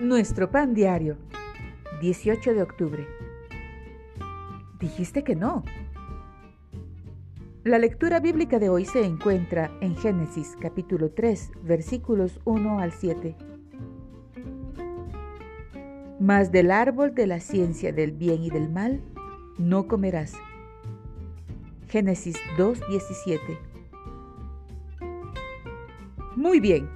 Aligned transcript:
Nuestro 0.00 0.48
pan 0.48 0.74
diario, 0.74 1.16
18 2.00 2.54
de 2.54 2.62
octubre. 2.62 3.04
Dijiste 4.78 5.24
que 5.24 5.34
no. 5.34 5.64
La 7.64 7.80
lectura 7.80 8.20
bíblica 8.20 8.60
de 8.60 8.68
hoy 8.68 8.84
se 8.84 9.04
encuentra 9.04 9.72
en 9.80 9.96
Génesis 9.96 10.56
capítulo 10.60 11.10
3, 11.10 11.50
versículos 11.64 12.38
1 12.44 12.78
al 12.78 12.92
7. 12.92 13.34
Mas 16.20 16.52
del 16.52 16.70
árbol 16.70 17.12
de 17.16 17.26
la 17.26 17.40
ciencia 17.40 17.92
del 17.92 18.12
bien 18.12 18.44
y 18.44 18.50
del 18.50 18.70
mal 18.70 19.00
no 19.58 19.88
comerás. 19.88 20.32
Génesis 21.88 22.36
2:17. 22.56 23.58
Muy 26.36 26.60
bien, 26.60 26.88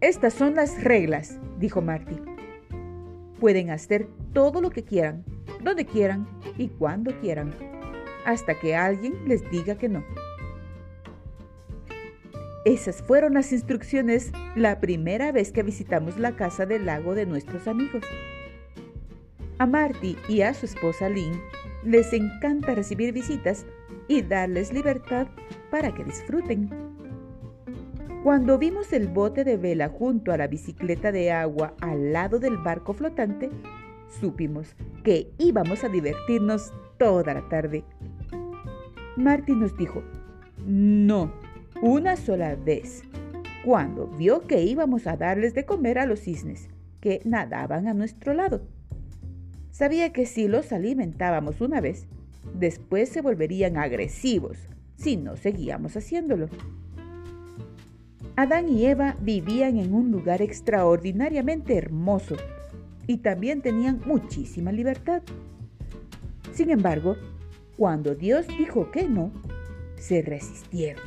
estas 0.00 0.34
son 0.34 0.54
las 0.54 0.84
reglas, 0.84 1.40
dijo 1.62 1.80
Marty. 1.80 2.16
Pueden 3.40 3.70
hacer 3.70 4.06
todo 4.34 4.60
lo 4.60 4.70
que 4.70 4.84
quieran, 4.84 5.24
donde 5.62 5.86
quieran 5.86 6.28
y 6.58 6.68
cuando 6.68 7.18
quieran, 7.20 7.54
hasta 8.26 8.58
que 8.58 8.76
alguien 8.76 9.14
les 9.26 9.48
diga 9.50 9.76
que 9.76 9.88
no. 9.88 10.04
Esas 12.64 13.02
fueron 13.02 13.34
las 13.34 13.52
instrucciones 13.52 14.30
la 14.54 14.78
primera 14.80 15.32
vez 15.32 15.50
que 15.50 15.62
visitamos 15.62 16.18
la 16.18 16.36
casa 16.36 16.66
del 16.66 16.86
lago 16.86 17.14
de 17.14 17.26
nuestros 17.26 17.66
amigos. 17.66 18.04
A 19.58 19.66
Marty 19.66 20.16
y 20.28 20.42
a 20.42 20.54
su 20.54 20.66
esposa 20.66 21.08
Lynn 21.08 21.40
les 21.84 22.12
encanta 22.12 22.74
recibir 22.74 23.12
visitas 23.12 23.66
y 24.06 24.22
darles 24.22 24.72
libertad 24.72 25.26
para 25.70 25.92
que 25.92 26.04
disfruten. 26.04 26.91
Cuando 28.22 28.56
vimos 28.56 28.92
el 28.92 29.08
bote 29.08 29.42
de 29.42 29.56
vela 29.56 29.88
junto 29.88 30.30
a 30.30 30.36
la 30.36 30.46
bicicleta 30.46 31.10
de 31.10 31.32
agua 31.32 31.74
al 31.80 32.12
lado 32.12 32.38
del 32.38 32.56
barco 32.56 32.94
flotante, 32.94 33.50
supimos 34.20 34.76
que 35.02 35.32
íbamos 35.38 35.82
a 35.82 35.88
divertirnos 35.88 36.72
toda 36.98 37.34
la 37.34 37.48
tarde. 37.48 37.82
Marty 39.16 39.56
nos 39.56 39.76
dijo, 39.76 40.04
no, 40.64 41.32
una 41.80 42.16
sola 42.16 42.54
vez, 42.54 43.02
cuando 43.64 44.06
vio 44.06 44.42
que 44.42 44.62
íbamos 44.62 45.08
a 45.08 45.16
darles 45.16 45.52
de 45.52 45.66
comer 45.66 45.98
a 45.98 46.06
los 46.06 46.20
cisnes, 46.20 46.68
que 47.00 47.22
nadaban 47.24 47.88
a 47.88 47.94
nuestro 47.94 48.34
lado. 48.34 48.62
Sabía 49.72 50.12
que 50.12 50.26
si 50.26 50.46
los 50.46 50.70
alimentábamos 50.72 51.60
una 51.60 51.80
vez, 51.80 52.06
después 52.54 53.08
se 53.08 53.20
volverían 53.20 53.76
agresivos 53.78 54.58
si 54.94 55.16
no 55.16 55.36
seguíamos 55.36 55.96
haciéndolo. 55.96 56.48
Adán 58.34 58.68
y 58.70 58.86
Eva 58.86 59.16
vivían 59.20 59.76
en 59.76 59.94
un 59.94 60.10
lugar 60.10 60.40
extraordinariamente 60.40 61.76
hermoso 61.76 62.36
y 63.06 63.18
también 63.18 63.60
tenían 63.60 64.00
muchísima 64.06 64.72
libertad. 64.72 65.22
Sin 66.52 66.70
embargo, 66.70 67.16
cuando 67.76 68.14
Dios 68.14 68.46
dijo 68.48 68.90
que 68.90 69.06
no, 69.06 69.32
se 69.96 70.22
resistieron. 70.22 71.04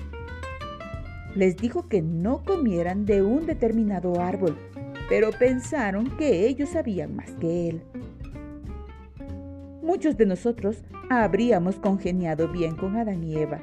Les 1.35 1.57
dijo 1.57 1.87
que 1.87 2.01
no 2.01 2.43
comieran 2.43 3.05
de 3.05 3.23
un 3.23 3.45
determinado 3.45 4.21
árbol, 4.21 4.57
pero 5.09 5.31
pensaron 5.31 6.15
que 6.17 6.47
ellos 6.47 6.69
sabían 6.69 7.15
más 7.15 7.31
que 7.33 7.69
Él. 7.69 7.81
Muchos 9.81 10.15
de 10.15 10.25
nosotros 10.25 10.83
habríamos 11.09 11.75
congeniado 11.77 12.47
bien 12.47 12.75
con 12.75 12.95
Adán 12.95 13.23
y 13.23 13.35
Eva. 13.35 13.61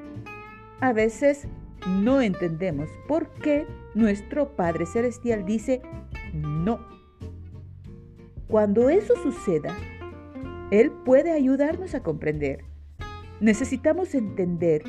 A 0.80 0.92
veces 0.92 1.46
no 1.86 2.20
entendemos 2.20 2.88
por 3.08 3.28
qué 3.34 3.66
nuestro 3.94 4.56
Padre 4.56 4.86
Celestial 4.86 5.44
dice 5.44 5.82
no. 6.32 6.80
Cuando 8.48 8.90
eso 8.90 9.14
suceda, 9.22 9.74
Él 10.70 10.90
puede 11.04 11.32
ayudarnos 11.32 11.94
a 11.94 12.02
comprender. 12.02 12.64
Necesitamos 13.40 14.14
entender 14.14 14.82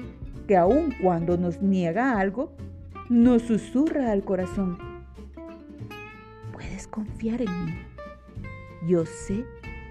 que 0.47 0.57
aun 0.57 0.93
cuando 1.01 1.37
nos 1.37 1.61
niega 1.61 2.19
algo, 2.19 2.51
nos 3.09 3.43
susurra 3.43 4.11
al 4.11 4.23
corazón. 4.23 4.77
Puedes 6.51 6.87
confiar 6.87 7.41
en 7.41 7.65
mí. 7.65 7.73
Yo 8.87 9.05
sé 9.05 9.45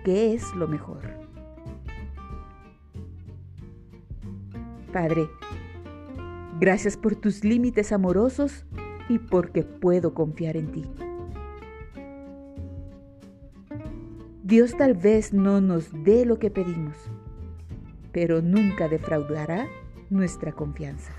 que 0.05 0.35
es 0.35 0.55
lo 0.55 0.69
mejor. 0.69 1.01
Padre, 4.93 5.27
Gracias 6.63 6.97
por 6.97 7.17
tus 7.17 7.43
límites 7.43 7.91
amorosos 7.91 8.65
y 9.09 9.19
porque 9.19 9.65
puedo 9.65 10.15
confiar 10.15 10.57
en 10.57 10.71
ti. 10.71 10.85
Dios 14.45 14.77
tal 14.77 14.95
vez 14.95 15.33
no 15.33 15.61
nos 15.61 15.91
dé 16.05 16.25
lo 16.25 16.39
que 16.39 16.53
pedimos, 16.53 16.95
pero 18.13 18.41
nunca 18.43 18.87
defraudará 18.87 19.67
nuestra 20.09 20.53
confianza. 20.53 21.13